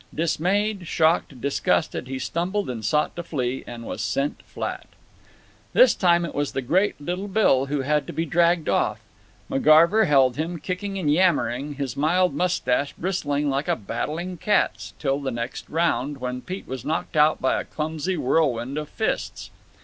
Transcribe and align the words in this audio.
Dismayed, 0.15 0.87
shocked, 0.87 1.39
disgusted, 1.39 2.07
he 2.07 2.17
stumbled 2.17 2.71
and 2.71 2.83
sought 2.83 3.15
to 3.15 3.21
flee, 3.21 3.63
and 3.67 3.85
was 3.85 4.01
sent 4.01 4.41
flat. 4.41 4.87
This 5.73 5.93
time 5.93 6.25
it 6.25 6.33
was 6.33 6.53
the 6.53 6.63
great 6.63 6.99
little 6.99 7.27
Bill 7.27 7.67
who 7.67 7.81
had 7.81 8.07
to 8.07 8.13
be 8.13 8.25
dragged 8.25 8.67
off. 8.67 8.99
McGarver 9.47 10.07
held 10.07 10.37
him, 10.37 10.57
kicking 10.57 10.97
and 10.97 11.13
yammering, 11.13 11.75
his 11.75 11.95
mild 11.95 12.33
mustache 12.33 12.93
bristling 12.93 13.47
like 13.47 13.67
a 13.67 13.75
battling 13.75 14.37
cat's, 14.37 14.95
till 14.97 15.19
the 15.19 15.29
next 15.29 15.69
round, 15.69 16.17
when 16.17 16.41
Pete 16.41 16.67
was 16.67 16.83
knocked 16.83 17.15
out 17.15 17.39
by 17.39 17.61
a 17.61 17.65
clumsy 17.65 18.17
whirlwind 18.17 18.79
of 18.79 18.89
fists. 18.89 19.51